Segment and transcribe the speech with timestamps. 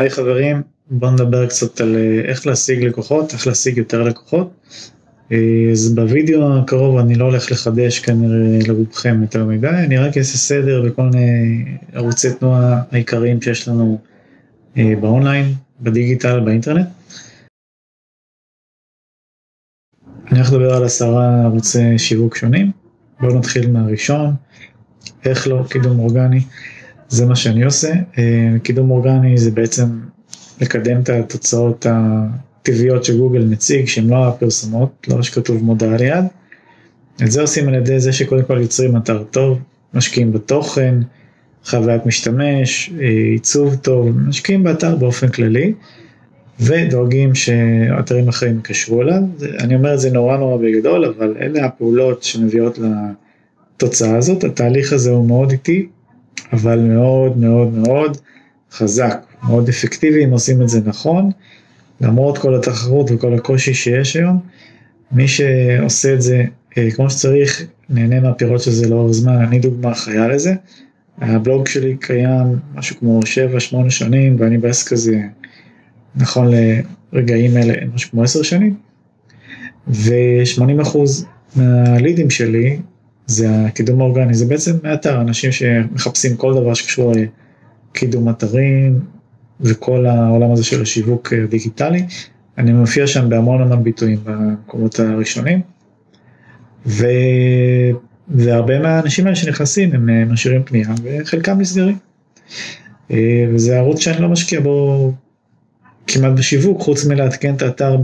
[0.00, 4.50] היי חברים, בואו נדבר קצת על אה, איך להשיג לקוחות, איך להשיג יותר לקוחות.
[5.32, 10.38] אה, אז בווידאו הקרוב אני לא הולך לחדש כנראה לרובכם יותר מדי, אני רק אעשה
[10.38, 13.98] סדר בכל מיני ערוצי תנועה העיקריים שיש לנו
[14.76, 16.86] אה, באונליין, בדיגיטל, באינטרנט.
[20.30, 22.70] אני הולך לדבר על עשרה ערוצי שיווק שונים,
[23.20, 24.34] בואו נתחיל מהראשון,
[25.24, 26.40] איך לא קידום אורגני.
[27.10, 27.92] זה מה שאני עושה.
[28.18, 29.84] אה, קידום אורגני זה בעצם
[30.60, 36.24] לקדם את התוצאות הטבעיות שגוגל מציג, שהן לא הפרסומות, לא שכתוב מודעה ליד.
[37.22, 39.58] את זה עושים על ידי זה שקודם כל יוצרים אתר טוב,
[39.94, 40.94] משקיעים בתוכן,
[41.64, 45.72] חוויית משתמש, אה, עיצוב טוב, משקיעים באתר באופן כללי,
[46.60, 49.22] ודואגים שאתרים אחרים יקשרו אליו.
[49.58, 52.78] אני אומר את זה נורא נורא בגדול, אבל אלה הפעולות שמביאות
[53.76, 54.44] לתוצאה הזאת.
[54.44, 55.88] התהליך הזה הוא מאוד איטי,
[56.52, 58.16] אבל מאוד מאוד מאוד
[58.72, 61.30] חזק, מאוד אפקטיבי אם עושים את זה נכון,
[62.00, 64.38] למרות כל התחרות וכל הקושי שיש היום,
[65.12, 66.44] מי שעושה את זה
[66.78, 70.54] אה, כמו שצריך, נהנה מהפירות של זה לאורך זמן, אני דוגמה חיה לזה.
[71.20, 73.20] הבלוג שלי קיים משהו כמו
[73.86, 75.20] 7-8 שנים ואני בעסק הזה
[76.16, 76.50] נכון
[77.12, 78.74] לרגעים אלה משהו כמו 10 שנים.
[79.88, 80.98] ו-80%
[81.56, 82.78] מהלידים שלי
[83.30, 87.12] זה הקידום האורגני, זה בעצם מאתר, אנשים שמחפשים כל דבר שקשור
[87.92, 89.00] לקידום אתרים
[89.60, 92.06] וכל העולם הזה של השיווק הדיגיטלי.
[92.58, 95.60] אני מופיע שם בהמון המון ביטויים במקומות הראשונים.
[96.86, 97.06] ו...
[98.28, 101.96] והרבה מהאנשים האלה שנכנסים הם אה, משאירים פנייה וחלקם נסגרים.
[103.10, 105.12] אה, וזה ערוץ שאני לא משקיע בו
[106.06, 107.96] כמעט בשיווק, חוץ מלעדכן את האתר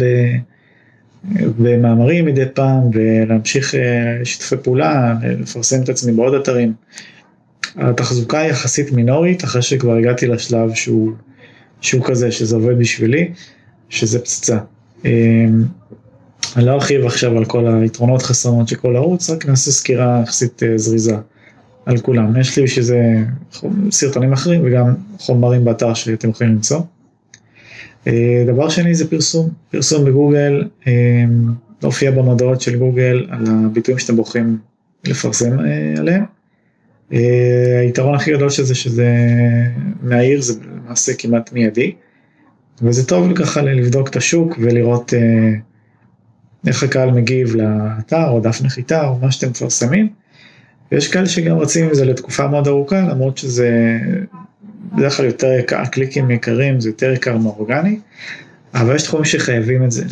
[1.33, 1.43] ב...
[1.59, 6.73] במאמרים מדי פעם ולהמשיך אה, שיתופי פעולה, לפרסם את עצמי בעוד אתרים.
[7.77, 11.13] התחזוקה היא יחסית מינורית אחרי שכבר הגעתי לשלב שהוא,
[11.81, 13.33] שהוא כזה, שזה עובד בשבילי,
[13.89, 14.59] שזה פצצה.
[15.05, 15.47] אה,
[16.57, 20.63] אני לא ארחיב עכשיו על כל היתרונות חסרונות של כל ערוץ, רק נעשה סקירה יחסית
[20.63, 21.17] אה, זריזה
[21.87, 22.41] על כולם.
[22.41, 23.01] יש לי בשביל זה
[23.91, 26.81] סרטונים אחרים וגם חומרים באתר שאתם יכולים למצוא.
[28.07, 30.93] אה, דבר שני זה פרסום, פרסום בגוגל, אה,
[31.83, 34.59] להופיע במודעות של גוגל על הביטויים שאתם בוחרים
[35.05, 36.25] לפרסם אה, עליהם.
[37.83, 39.17] היתרון הכי גדול של זה שזה
[40.03, 41.93] מהעיר זה למעשה כמעט מיידי
[42.83, 45.13] וזה טוב ככה לבדוק את השוק ולראות
[46.67, 50.09] איך הקהל מגיב לאתר או דף נחיתה או מה שאתם מפרסמים.
[50.93, 53.99] ויש כאלה שגם רצים עם זה לתקופה מאוד ארוכה למרות שזה
[54.93, 57.99] בדרך כלל יותר יקר, הקליקים יקרים, זה יותר יקר מאורגני,
[58.75, 60.05] אבל יש תחומים שחייבים את זה,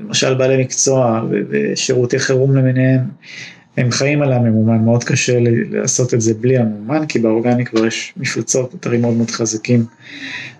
[0.00, 3.00] למשל בעלי מקצוע ושירותי חירום למיניהם,
[3.76, 5.38] הם חיים על הממומן, מאוד קשה
[5.70, 9.84] לעשות את זה בלי הממומן, כי באורגני כבר יש מפלצות, אתרים מאוד מאוד חזקים,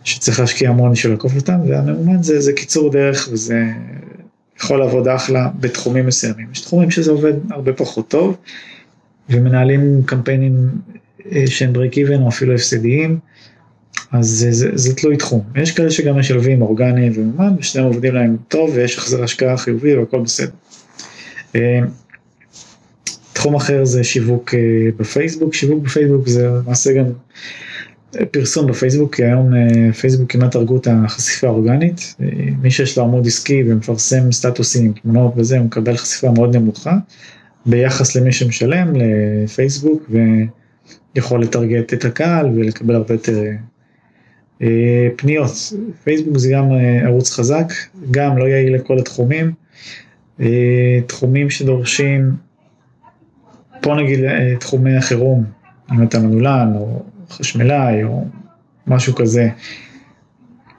[0.05, 3.65] שצריך להשקיע המון בשביל לעקוף אותם, והממומן זה, זה קיצור דרך וזה
[4.61, 6.47] יכול לעבוד אחלה בתחומים מסוימים.
[6.53, 8.37] יש תחומים שזה עובד הרבה פחות טוב,
[9.31, 10.69] ומנהלים קמפיינים
[11.47, 13.19] שהם break even או אפילו הפסדיים,
[14.13, 15.43] אז זה, זה, זה תלוי תחום.
[15.55, 20.21] יש כאלה שגם משלבים אורגני וממן, ושניהם עובדים להם טוב ויש החזר השקעה חיובי והכל
[20.21, 20.51] בסדר.
[21.57, 21.81] אה,
[23.33, 24.61] תחום אחר זה שיווק אה,
[24.97, 27.05] בפייסבוק, שיווק בפייסבוק זה למעשה גם
[28.31, 29.51] פרסום בפייסבוק, כי היום
[30.01, 32.15] פייסבוק כמעט הרגו את החשיפה האורגנית,
[32.63, 36.97] מי שיש לו עמוד עסקי ומפרסם סטטוסים, תמונות וזה, הוא מקבל חשיפה מאוד נמוכה
[37.67, 40.11] ביחס למי שמשלם לפייסבוק
[41.17, 43.43] ויכול לטרגט את הקהל ולקבל הרבה יותר
[44.63, 45.73] אה, פניות,
[46.05, 47.73] פייסבוק זה גם אה, ערוץ חזק,
[48.11, 49.53] גם לא יעיל לכל התחומים,
[50.41, 52.31] אה, תחומים שדורשים,
[53.81, 54.21] פה נגיד
[54.61, 55.45] תחומי החירום,
[55.93, 58.25] אם אתה מנולן או חשמלאי או
[58.87, 59.49] משהו כזה,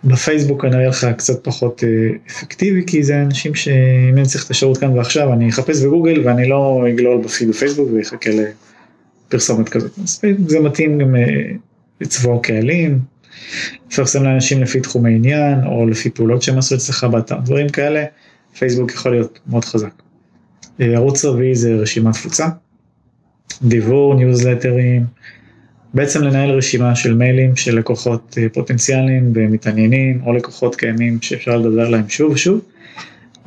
[0.04, 1.84] בפייסבוק כנראה לך קצת פחות
[2.30, 6.50] אפקטיבי, כי זה אנשים שאם אני צריך את השירות כאן ועכשיו, אני אחפש בגוגל ואני
[6.50, 8.30] לא אגלול בפייסבוק ויחכה
[9.34, 9.92] לפרסומת כזאת.
[10.04, 11.16] אז זה מתאים גם
[12.02, 13.00] לצבוע קהלים,
[13.92, 18.06] לפרסם לאנשים לפי תחומי עניין, או לפי פעולות שהם עשו אצלך באתר, דברים כאלה,
[18.58, 20.02] פייסבוק יכול להיות מאוד חזק.
[20.82, 22.48] אה, ערוץ רביעי זה רשימת תפוצה,
[23.62, 25.06] דיבור, ניוזלטרים,
[25.94, 31.90] בעצם לנהל רשימה של מיילים של לקוחות אה, פוטנציאליים ומתעניינים, או לקוחות קיימים שאפשר לדבר
[31.90, 32.62] להם שוב ושוב.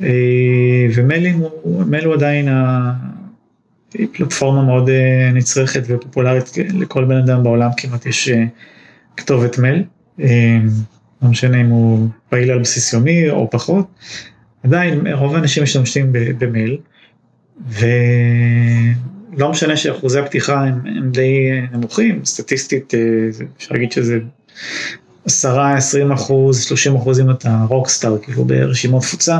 [0.01, 2.07] אה, ומיילים הוא, מייל
[3.97, 4.89] עדיין פלטפורמה מאוד
[5.33, 8.29] נצרכת ופופולרית לכל בן אדם בעולם, כמעט יש
[9.17, 9.83] כתובת מייל,
[10.19, 10.57] אה,
[11.21, 13.87] לא משנה אם הוא פעיל על בסיס יומי או פחות,
[14.63, 16.77] עדיין רוב האנשים משתמשים במייל,
[17.69, 22.99] ולא משנה שאחוזי הפתיחה הם, הם די נמוכים, סטטיסטית אה,
[23.57, 24.19] אפשר להגיד שזה
[25.27, 25.29] 10-20
[26.13, 29.37] אחוז, 30 אחוז אם אתה רוקסטאר, כאילו ברשימות תפוצה,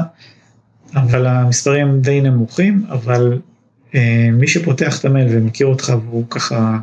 [0.96, 3.38] אבל המספרים די נמוכים, אבל אה,
[4.34, 6.78] מי שפותח את המייל ומכיר אותך והוא ככה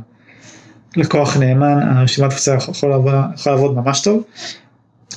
[0.97, 2.91] לקוח נאמן, הרשימת תפוצה יכול
[3.35, 4.23] יכול לעבוד ממש טוב.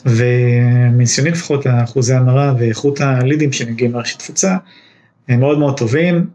[0.05, 4.57] ומניסיוני לפחות אחוזי המרה ואיכות הלידים שמגיעים לרשימת תפוצה
[5.27, 6.27] הם מאוד מאוד טובים.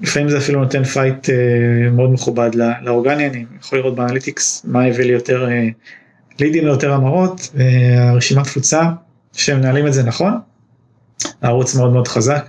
[0.00, 2.50] לפעמים זה אפילו נותן פייט אה, מאוד מכובד
[2.82, 5.68] לאורגני, אני יכול לראות ב analytics מה הביא לי יותר אה,
[6.40, 8.82] לידים ליותר המרות, והרשימת תפוצה
[9.32, 10.32] כשמנהלים את זה נכון,
[11.42, 12.48] הערוץ מאוד מאוד חזק.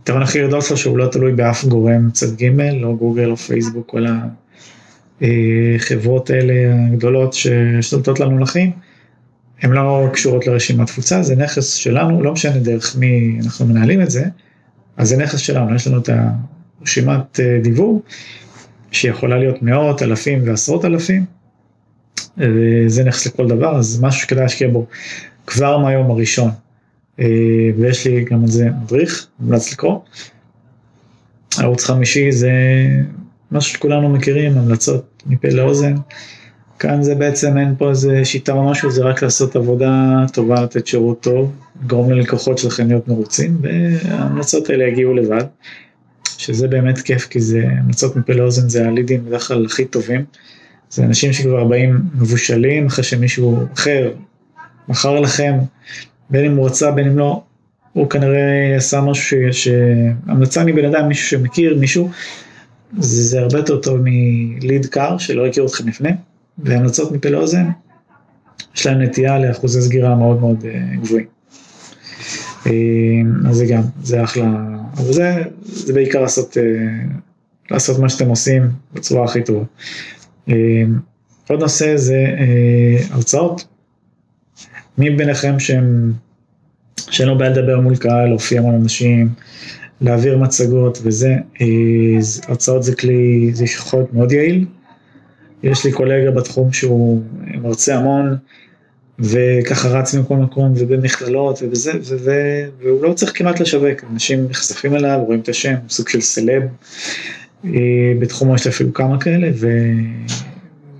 [0.00, 3.86] היתרון הכי גדול שלו שהוא לא תלוי באף גורם צד ג', לא גוגל או פייסבוק,
[3.90, 4.06] כל
[5.20, 6.54] החברות האלה
[6.88, 8.72] הגדולות ששולטות לנו לחיים.
[9.62, 14.10] הן לא קשורות לרשימת תפוצה, זה נכס שלנו, לא משנה דרך מי אנחנו מנהלים את
[14.10, 14.24] זה,
[14.96, 16.08] אז זה נכס שלנו, יש לנו את
[16.80, 18.02] הרשימת אה, דיבור,
[18.92, 21.24] שיכולה להיות מאות, אלפים ועשרות אלפים,
[22.38, 24.86] וזה נכס לכל דבר, אז משהו שכדאי להשקיע בו
[25.46, 26.69] כבר מהיום הראשון, אה,
[27.78, 29.98] ויש לי גם על זה מדריך, מומלץ לקרוא.
[31.58, 32.52] ערוץ חמישי זה
[33.52, 35.94] משהו שכולנו מכירים, המלצות מפה לאוזן.
[36.78, 40.86] כאן זה בעצם אין פה איזה שיטה או משהו, זה רק לעשות עבודה טובה, לתת
[40.86, 41.52] שירות טוב,
[41.84, 45.44] לגרום ללקוחות שלכם להיות מרוצים, וההמלצות האלה יגיעו לבד,
[46.38, 50.24] שזה באמת כיף, כי זה המלצות מפה לאוזן, זה הלידים בדרך כלל הכי טובים.
[50.90, 54.12] זה אנשים שכבר באים מבושלים, אחרי שמישהו אחר
[54.88, 55.54] מכר לכם,
[56.30, 57.42] בין אם הוא רצה, בין אם לא,
[57.92, 62.10] הוא כנראה עשה משהו שהמלצה מבן אדם, מישהו שמכיר, מישהו,
[62.98, 66.10] זה, זה הרבה יותר טוב מליד קר שלא הכיר אתכם לפני.
[66.58, 67.68] והמלצות מפה לאוזן,
[68.76, 71.26] יש להם נטייה לאחוזי סגירה מאוד מאוד אה, גבוהים.
[72.66, 72.72] אה,
[73.48, 74.66] אז זה גם, זה אחלה,
[74.96, 76.62] אבל זה, זה בעיקר לעשות, אה,
[77.70, 78.62] לעשות מה שאתם עושים
[78.92, 79.64] בצורה הכי טובה.
[81.48, 82.26] עוד נושא זה
[83.10, 83.64] הרצאות.
[84.98, 86.12] מי ביניכם שהם,
[86.96, 89.28] שאין לו בעיה לדבר מול קהל, להופיע מול אנשים,
[90.00, 91.34] להעביר מצגות וזה,
[92.48, 94.66] הרצאות זה כלי, זה יכול להיות מאוד יעיל.
[95.62, 97.22] יש לי קולגה בתחום שהוא
[97.62, 98.36] מרצה המון,
[99.18, 104.94] וככה רץ ממקום למקום ובמכללות ובזה, ו- ו- והוא לא צריך כמעט לשווק, אנשים נחשפים
[104.94, 106.62] אליו, רואים את השם, סוג של סלב,
[107.64, 107.70] אה,
[108.18, 109.50] בתחומו יש אפילו כמה כאלה,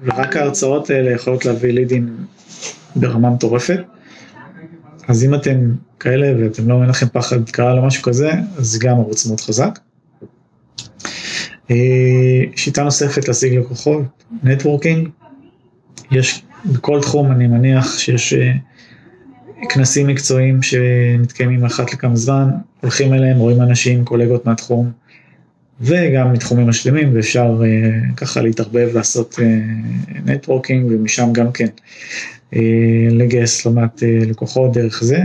[0.05, 2.17] ורק ההרצאות האלה יכולות להביא לידים
[2.97, 3.81] ברמה מטורפת.
[5.09, 8.97] אז אם אתם כאלה ואתם לא, אין לכם פחד קהל או משהו כזה, אז גם
[8.97, 9.79] ערוץ מאוד חזק.
[11.71, 11.77] אה,
[12.57, 14.03] שיטה נוספת להשיג לקוחות,
[14.43, 15.09] נטוורקינג,
[16.11, 18.53] יש בכל תחום אני מניח שיש אה,
[19.69, 22.51] כנסים מקצועיים שמתקיימים אחת לכמה זמן,
[22.81, 24.91] הולכים אליהם, רואים אנשים, קולגות מהתחום,
[25.81, 29.39] וגם מתחומים משלימים, ואפשר uh, ככה להתערבב, לעשות
[30.25, 31.67] נטוורקינג, ומשם גם כן
[33.11, 35.19] לגייס לא מעט uh, לקוחות דרך זה.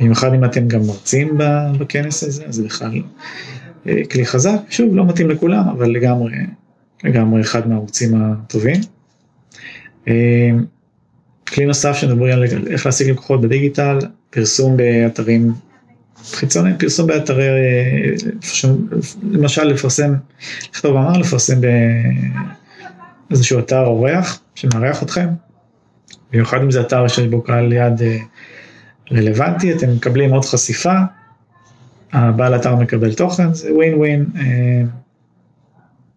[0.00, 1.38] במיוחד אם אתם גם מרצים
[1.78, 3.02] בכנס הזה, אז בכלל
[3.88, 6.32] אה, כלי חזק, שוב, לא מתאים לכולם, אבל לגמרי,
[7.04, 8.80] לגמרי אחד מהערוצים הטובים.
[10.08, 10.50] אה,
[11.48, 13.98] כלי נוסף שנדברים על איך להשיג לקוחות בדיגיטל,
[14.30, 15.52] פרסום באתרים
[16.24, 18.12] חיצוניים, פרסום באתרי, אה,
[19.30, 20.14] למשל לפרסם,
[20.74, 21.60] לכתוב מאמר, לפרסם
[23.30, 25.28] באיזשהו אתר אורח שמארח אתכם,
[26.32, 28.00] במיוחד אם זה אתר שיש בו קהל יד
[29.12, 30.94] רלוונטי, אתם מקבלים עוד חשיפה,
[32.12, 34.82] הבעל אתר מקבל תוכן, זה ווין ווין, אה,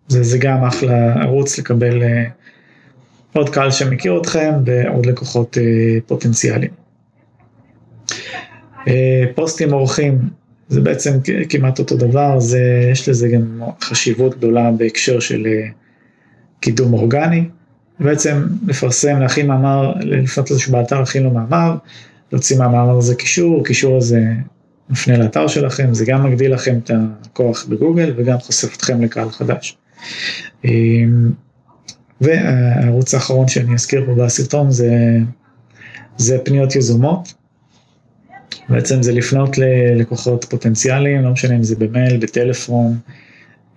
[0.07, 2.23] זה, זה גם אחלה ערוץ לקבל אה,
[3.33, 6.71] עוד קהל שמכיר אתכם ועוד לקוחות אה, פוטנציאליים.
[9.35, 10.19] פוסטים אורחים,
[10.67, 11.11] זה בעצם
[11.49, 15.47] כמעט אותו דבר, זה, יש לזה גם חשיבות גדולה בהקשר של
[16.59, 17.45] קידום אורגני.
[17.99, 21.75] בעצם לפרסם, להכין מאמר, לפנות איזשהו באתר, להכין לו מאמר,
[22.31, 24.23] להוציא מהמאמר הזה קישור, קישור הזה
[24.89, 29.77] מפנה לאתר שלכם, זה גם מגדיל לכם את הכוח בגוגל וגם חושף אתכם לקהל חדש.
[30.65, 31.31] אמ,
[32.21, 35.17] והערוץ האחרון שאני אזכיר פה בסרטון זה,
[36.17, 37.33] זה פניות יזומות.
[38.69, 42.97] בעצם זה לפנות ללקוחות פוטנציאליים, לא משנה אם זה במייל, בטלפון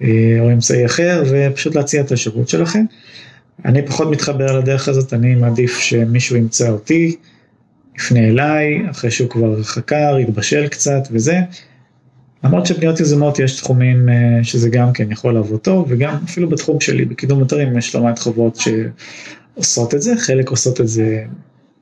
[0.02, 2.84] אה, או אמצעי אחר, ופשוט להציע את השירות שלכם.
[3.64, 7.16] אני פחות מתחבר לדרך הזאת, אני מעדיף שמישהו ימצא אותי,
[7.98, 11.40] יפנה אליי, אחרי שהוא כבר חקר, התבשל קצת וזה.
[12.44, 16.80] למרות שפניות יזומות יש תחומים אה, שזה גם כן יכול לעבוד טוב, וגם אפילו בתחום
[16.80, 18.58] שלי, בקידום אתרים, יש לא מעט חברות
[19.56, 21.24] שעושות את זה, חלק עושות את זה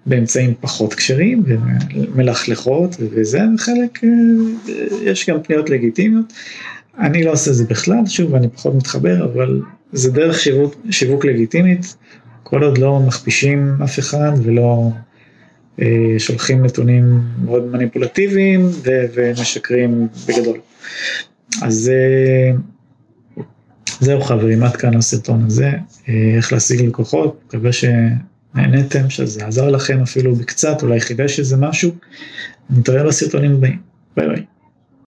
[0.06, 4.08] באמצעים פחות כשרים ומלכלכות וזה, וחלק אה,
[5.02, 6.32] יש גם פניות לגיטימיות.
[6.98, 11.96] אני לא עושה זה בכלל, שוב, אני פחות מתחבר, אבל זה דרך שיווק, שיווק לגיטימית,
[12.42, 14.90] כל עוד לא מכפישים אף אחד ולא
[16.18, 18.68] שולחים נתונים מאוד מניפולטיביים
[19.14, 20.58] ומשקרים בגדול.
[21.62, 21.90] אז
[24.00, 25.70] זהו חברים, עד כאן הסרטון הזה,
[26.36, 31.90] איך להשיג לקוחות, מקווה שנהנתם, שזה עזר לכם אפילו בקצת, אולי חידש איזה משהו,
[32.70, 33.78] נתראה בסרטונים הבאים,
[34.16, 34.44] ביי ביי.